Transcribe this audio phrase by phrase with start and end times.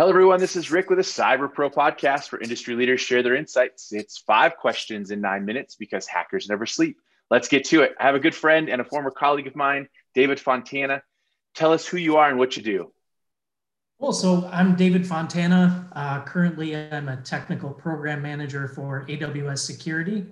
[0.00, 0.40] Hello, everyone.
[0.40, 3.92] This is Rick with a Cyber Pro podcast where industry leaders share their insights.
[3.92, 6.96] It's five questions in nine minutes because hackers never sleep.
[7.30, 7.92] Let's get to it.
[8.00, 11.02] I have a good friend and a former colleague of mine, David Fontana.
[11.54, 12.90] Tell us who you are and what you do.
[13.98, 15.90] Well, so I'm David Fontana.
[15.92, 20.24] Uh, currently, I'm a technical program manager for AWS Security.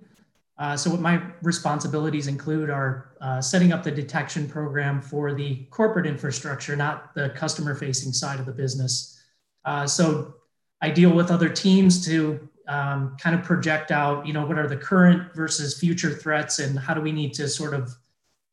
[0.56, 5.66] Uh, so, what my responsibilities include are uh, setting up the detection program for the
[5.68, 9.16] corporate infrastructure, not the customer facing side of the business.
[9.64, 10.34] Uh, so
[10.80, 14.68] I deal with other teams to um, kind of project out, you know, what are
[14.68, 17.90] the current versus future threats and how do we need to sort of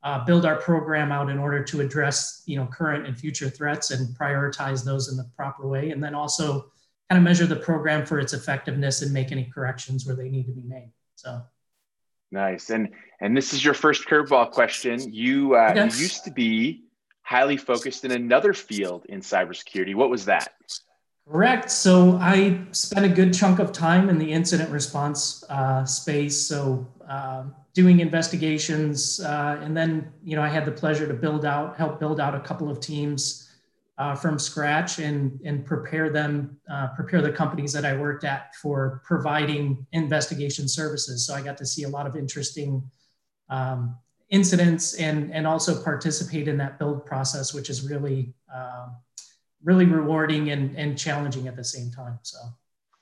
[0.03, 3.91] uh, build our program out in order to address, you know, current and future threats
[3.91, 5.91] and prioritize those in the proper way.
[5.91, 6.71] And then also
[7.09, 10.45] kind of measure the program for its effectiveness and make any corrections where they need
[10.45, 10.91] to be made.
[11.15, 11.41] So.
[12.31, 12.69] Nice.
[12.69, 12.89] And
[13.21, 15.13] and this is your first curveball question.
[15.13, 15.97] You, uh, yes.
[15.97, 16.83] you used to be
[17.21, 19.95] highly focused in another field in cybersecurity.
[19.95, 20.53] What was that?
[21.27, 21.71] Correct.
[21.71, 26.39] So I spent a good chunk of time in the incident response uh, space.
[26.39, 31.43] So uh, doing investigations, uh, and then you know I had the pleasure to build
[31.43, 33.51] out, help build out a couple of teams
[33.97, 38.53] uh, from scratch, and and prepare them, uh, prepare the companies that I worked at
[38.55, 41.25] for providing investigation services.
[41.25, 42.83] So I got to see a lot of interesting.
[43.49, 43.97] Um,
[44.31, 48.95] incidents and and also participate in that build process which is really um,
[49.65, 52.19] really rewarding and, and challenging at the same time.
[52.21, 52.37] So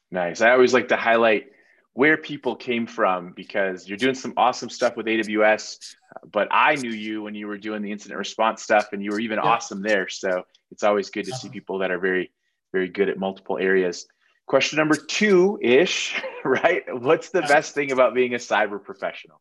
[0.09, 0.41] nice.
[0.41, 1.51] I always like to highlight
[1.93, 5.95] where people came from because you're doing some awesome stuff with AWS.
[6.31, 9.19] But I knew you when you were doing the incident response stuff, and you were
[9.19, 9.49] even yeah.
[9.49, 10.09] awesome there.
[10.09, 11.53] So it's always good to see uh-huh.
[11.53, 12.31] people that are very,
[12.71, 14.07] very good at multiple areas.
[14.47, 16.83] Question number two ish, right?
[16.89, 19.39] What's the best thing about being a cyber professional?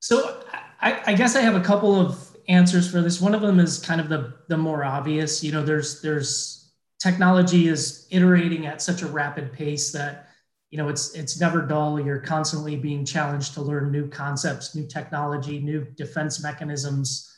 [0.00, 0.42] So
[0.80, 3.20] I, I guess I have a couple of answers for this.
[3.20, 5.42] One of them is kind of the the more obvious.
[5.42, 10.28] You know, there's there's technology is iterating at such a rapid pace that
[10.70, 12.00] you know it's it's never dull.
[12.00, 17.28] You're constantly being challenged to learn new concepts, new technology, new defense mechanisms.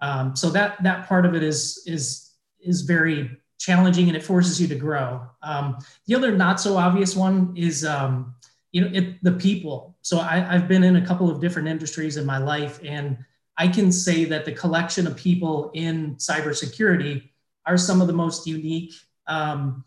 [0.00, 4.60] Um, so that that part of it is is is very challenging and it forces
[4.60, 5.24] you to grow.
[5.42, 8.34] Um, the other not so obvious one is um,
[8.72, 9.96] you know it, the people.
[10.02, 13.18] So I, I've been in a couple of different industries in my life and
[13.56, 17.30] I can say that the collection of people in cybersecurity
[17.66, 18.92] are some of the most unique,
[19.26, 19.84] um,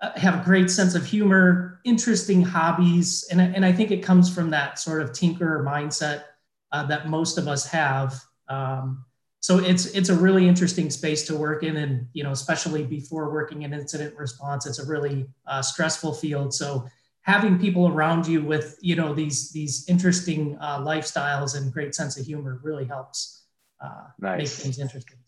[0.00, 3.26] uh, have a great sense of humor, interesting hobbies.
[3.30, 6.24] And, and I think it comes from that sort of tinker mindset
[6.72, 8.20] uh, that most of us have.
[8.48, 9.04] Um,
[9.40, 13.30] so it's it's a really interesting space to work in, and you know, especially before
[13.30, 16.54] working in incident response, it's a really uh, stressful field.
[16.54, 16.88] So
[17.24, 22.18] having people around you with you know these these interesting uh, lifestyles and great sense
[22.18, 23.44] of humor really helps
[23.82, 24.38] uh, nice.
[24.38, 25.18] make things interesting.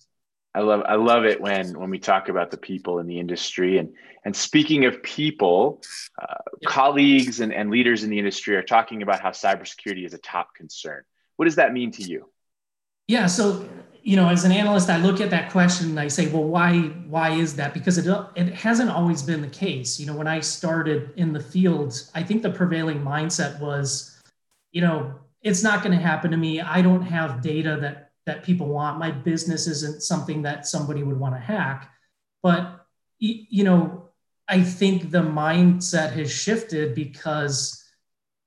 [0.54, 3.78] I love I love it when when we talk about the people in the industry
[3.78, 3.92] and
[4.24, 5.82] and speaking of people,
[6.20, 6.34] uh,
[6.66, 10.54] colleagues and, and leaders in the industry are talking about how cybersecurity is a top
[10.54, 11.02] concern.
[11.36, 12.30] What does that mean to you?
[13.06, 13.68] Yeah, so
[14.06, 16.78] you know, as an analyst, I look at that question and I say, well, why
[17.08, 17.74] why is that?
[17.74, 18.06] Because it
[18.36, 19.98] it hasn't always been the case.
[19.98, 24.16] You know, when I started in the field, I think the prevailing mindset was,
[24.70, 25.12] you know,
[25.42, 26.60] it's not going to happen to me.
[26.60, 29.00] I don't have data that that people want.
[29.00, 31.90] My business isn't something that somebody would want to hack.
[32.44, 32.86] But
[33.18, 34.10] you know,
[34.46, 37.82] I think the mindset has shifted because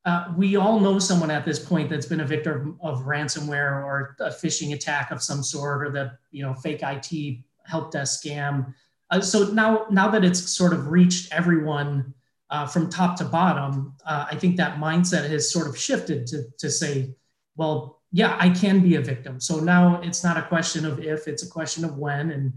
[0.10, 3.84] uh, we all know someone at this point that's been a victim of, of ransomware
[3.84, 8.24] or a phishing attack of some sort or the you know fake IT help desk
[8.24, 8.74] scam.
[9.12, 12.12] Uh, so now now that it's sort of reached everyone
[12.50, 16.46] uh, from top to bottom, uh, I think that mindset has sort of shifted to
[16.58, 17.14] to say,
[17.56, 19.40] well, yeah, I can be a victim.
[19.40, 22.54] So now it's not a question of if, it's a question of when, and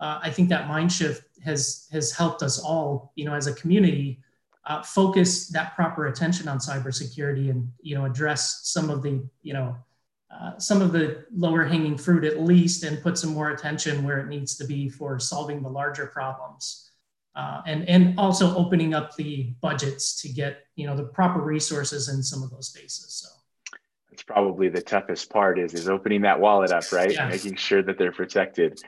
[0.00, 3.54] uh, I think that mind shift has has helped us all, you know, as a
[3.54, 4.20] community
[4.66, 9.52] uh, focus that proper attention on cybersecurity and you know address some of the you
[9.52, 9.76] know
[10.30, 14.18] uh, some of the lower hanging fruit at least and put some more attention where
[14.18, 16.90] it needs to be for solving the larger problems.
[17.36, 22.08] Uh, and and also opening up the budgets to get you know the proper resources
[22.08, 23.28] in some of those spaces so.
[24.10, 27.12] That's probably the toughest part is is opening that wallet up right?
[27.12, 27.28] Yeah.
[27.28, 28.80] making sure that they're protected.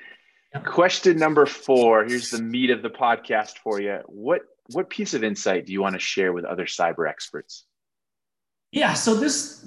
[0.65, 3.99] Question number four here's the meat of the podcast for you.
[4.07, 7.65] What what piece of insight do you want to share with other cyber experts?
[8.71, 9.67] Yeah, so this,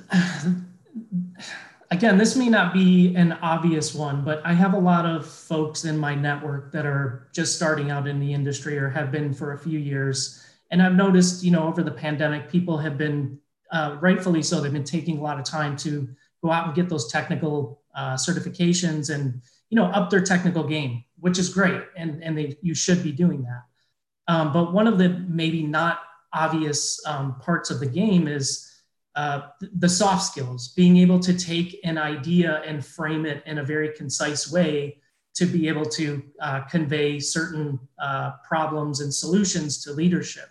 [1.89, 5.85] again, this may not be an obvious one, but I have a lot of folks
[5.85, 9.53] in my network that are just starting out in the industry or have been for
[9.53, 10.45] a few years.
[10.69, 13.39] And I've noticed, you know, over the pandemic, people have been,
[13.71, 16.07] uh, rightfully so, they've been taking a lot of time to
[16.43, 21.03] go out and get those technical uh, certifications and, you know, up their technical game,
[21.19, 21.81] which is great.
[21.97, 23.63] And, and they, you should be doing that.
[24.27, 26.01] Um, but one of the maybe not
[26.33, 28.67] obvious um, parts of the game is
[29.15, 29.41] uh,
[29.77, 33.93] the soft skills, being able to take an idea and frame it in a very
[33.93, 34.97] concise way
[35.33, 40.49] to be able to uh, convey certain uh, problems and solutions to leadership.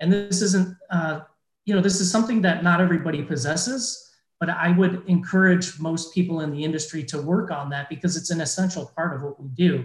[0.00, 1.20] And this isn't, uh,
[1.64, 4.10] you know, this is something that not everybody possesses,
[4.40, 8.30] but I would encourage most people in the industry to work on that because it's
[8.30, 9.84] an essential part of what we do.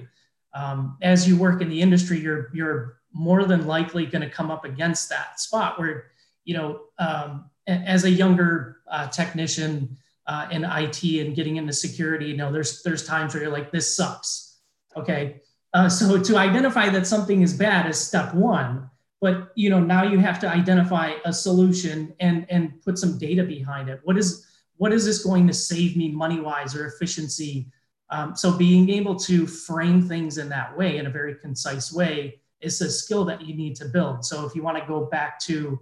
[0.55, 4.51] Um, as you work in the industry, you're you're more than likely going to come
[4.51, 6.11] up against that spot where,
[6.45, 9.97] you know, um, as a younger uh, technician
[10.27, 13.71] uh, in IT and getting into security, you know, there's there's times where you're like,
[13.71, 14.59] this sucks.
[14.95, 15.41] Okay,
[15.73, 18.89] uh, so to identify that something is bad is step one
[19.19, 23.43] but you know now you have to identify a solution and and put some data
[23.43, 24.45] behind it what is
[24.77, 27.71] what is this going to save me money wise or efficiency
[28.09, 32.39] um, so being able to frame things in that way in a very concise way
[32.61, 35.39] is a skill that you need to build so if you want to go back
[35.39, 35.79] to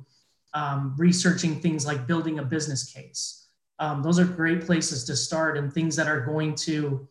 [0.54, 3.48] um, researching things like building a business case
[3.80, 7.08] um, those are great places to start and things that are going to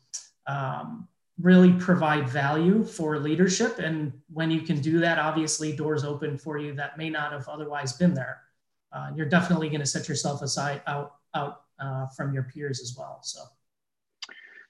[0.46, 1.08] um,
[1.40, 3.78] really provide value for leadership.
[3.78, 7.48] And when you can do that, obviously doors open for you that may not have
[7.48, 8.42] otherwise been there.
[8.92, 12.94] Uh, you're definitely going to set yourself aside out out uh, from your peers as
[12.96, 13.18] well.
[13.22, 13.40] So.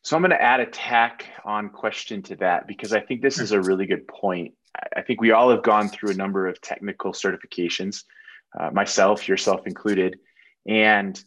[0.00, 3.38] So I'm going to add a tack on question to that because I think this
[3.38, 4.52] is a really good point.
[4.96, 8.04] I think we all have gone through a number of technical certifications,
[8.58, 10.18] uh, myself, yourself included,
[10.66, 11.22] and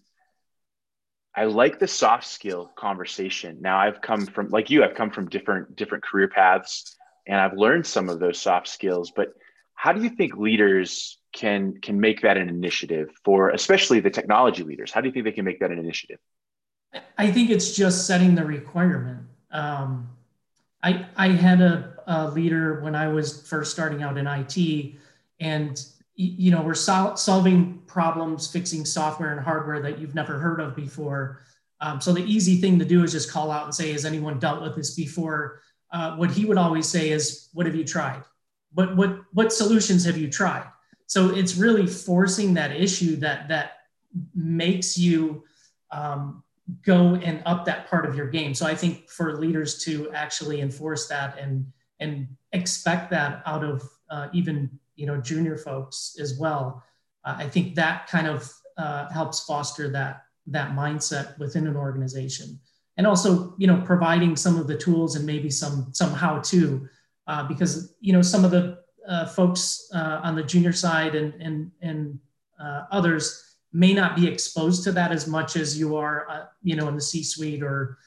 [1.35, 3.59] I like the soft skill conversation.
[3.61, 6.95] Now I've come from like you, I've come from different different career paths
[7.27, 9.33] and I've learned some of those soft skills, but
[9.75, 14.63] how do you think leaders can can make that an initiative for especially the technology
[14.63, 14.91] leaders?
[14.91, 16.17] How do you think they can make that an initiative?
[17.17, 19.19] I think it's just setting the requirement.
[19.51, 20.09] Um,
[20.81, 24.95] I I had a, a leader when I was first starting out in IT,
[25.39, 30.59] and you know we're sol- solving problems fixing software and hardware that you've never heard
[30.59, 31.43] of before.
[31.79, 34.39] Um, so the easy thing to do is just call out and say has anyone
[34.39, 35.61] dealt with this before?
[35.91, 38.23] Uh, what he would always say is what have you tried?
[38.73, 40.65] What what what solutions have you tried?
[41.05, 43.73] So it's really forcing that issue that that
[44.33, 45.43] makes you
[45.91, 46.43] um,
[46.83, 48.53] go and up that part of your game.
[48.53, 51.65] So i think for leaders to actually enforce that and
[51.99, 56.83] and expect that out of uh, even you know junior folks as well.
[57.25, 62.59] Uh, I think that kind of uh, helps foster that that mindset within an organization,
[62.97, 66.87] and also you know providing some of the tools and maybe some some how to
[67.27, 71.33] uh, because you know some of the uh, folks uh, on the junior side and
[71.41, 72.19] and and
[72.91, 76.95] others may not be exposed to that as much as you are you know in
[76.95, 77.97] the C-suite or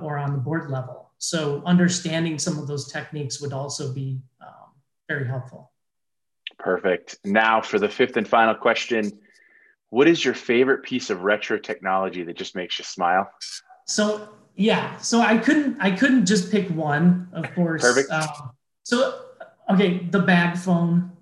[0.00, 1.11] or on the board level.
[1.22, 4.72] So understanding some of those techniques would also be um,
[5.08, 5.70] very helpful.
[6.58, 7.16] Perfect.
[7.24, 9.20] Now for the fifth and final question.
[9.90, 13.30] What is your favorite piece of retro technology that just makes you smile?
[13.86, 17.82] So yeah, so I couldn't I couldn't just pick one, of course.
[17.82, 18.10] Perfect.
[18.10, 18.50] Um,
[18.82, 19.20] so
[19.70, 21.12] okay, the bag phone,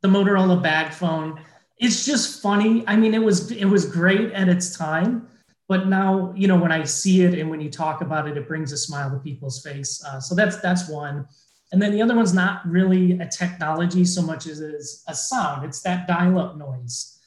[0.00, 1.40] the Motorola bag phone.
[1.78, 2.84] It's just funny.
[2.86, 5.26] I mean, it was it was great at its time,
[5.68, 8.48] but now you know when I see it and when you talk about it, it
[8.48, 10.02] brings a smile to people's face.
[10.04, 11.26] Uh, so that's that's one.
[11.72, 15.64] And then the other one's not really a technology so much as is a sound.
[15.64, 17.18] It's that dial-up noise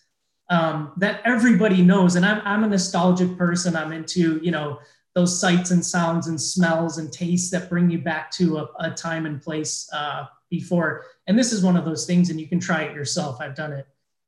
[0.50, 2.16] um, that everybody knows.
[2.16, 3.76] And I'm, I'm a nostalgic person.
[3.76, 4.80] I'm into, you know,
[5.16, 8.92] those sights and sounds and smells and tastes that bring you back to a, a
[8.92, 11.06] time and place uh, before.
[11.26, 13.42] And this is one of those things, and you can try it yourself.
[13.42, 13.88] I've done it.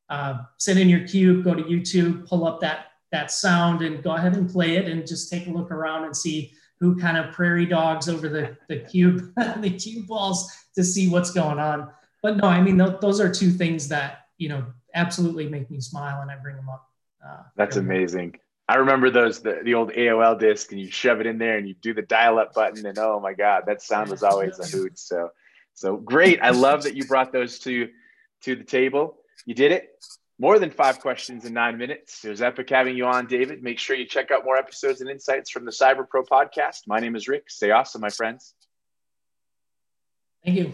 [0.09, 4.11] Uh, sit in your cube, go to YouTube, pull up that that sound, and go
[4.11, 7.33] ahead and play it, and just take a look around and see who kind of
[7.33, 11.89] prairie dogs over the, the cube, the cue balls to see what's going on.
[12.21, 15.81] But no, I mean, th- those are two things that, you know, absolutely make me
[15.81, 16.89] smile and I bring them up.
[17.25, 18.35] Uh, That's amazing.
[18.67, 21.67] I remember those, the, the old AOL disc and you shove it in there and
[21.67, 24.65] you do the dial up button and oh my God, that sound was always a
[24.65, 24.97] hoot.
[24.97, 25.29] So,
[25.73, 26.39] so great.
[26.41, 27.89] I love that you brought those to,
[28.43, 29.17] to the table.
[29.45, 29.89] You did it
[30.39, 32.23] more than five questions in nine minutes.
[32.23, 33.61] It was epic having you on, David.
[33.61, 36.87] Make sure you check out more episodes and insights from the Cyber Pro podcast.
[36.87, 37.49] My name is Rick.
[37.49, 38.55] Stay awesome, my friends.
[40.43, 40.73] Thank you.